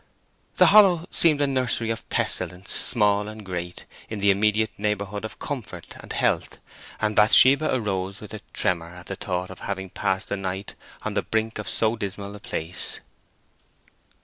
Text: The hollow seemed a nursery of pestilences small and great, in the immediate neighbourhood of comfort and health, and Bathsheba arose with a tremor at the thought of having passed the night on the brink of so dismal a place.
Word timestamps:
The 0.55 0.65
hollow 0.73 1.05
seemed 1.11 1.41
a 1.41 1.45
nursery 1.45 1.91
of 1.91 2.09
pestilences 2.09 2.73
small 2.73 3.27
and 3.27 3.45
great, 3.45 3.85
in 4.09 4.19
the 4.19 4.31
immediate 4.31 4.71
neighbourhood 4.75 5.23
of 5.23 5.37
comfort 5.37 5.93
and 5.99 6.11
health, 6.11 6.57
and 6.99 7.15
Bathsheba 7.15 7.71
arose 7.71 8.19
with 8.19 8.33
a 8.33 8.41
tremor 8.51 8.95
at 8.95 9.05
the 9.05 9.15
thought 9.15 9.51
of 9.51 9.59
having 9.59 9.91
passed 9.91 10.29
the 10.29 10.37
night 10.37 10.73
on 11.03 11.13
the 11.13 11.21
brink 11.21 11.59
of 11.59 11.69
so 11.69 11.95
dismal 11.95 12.35
a 12.35 12.39
place. 12.39 12.99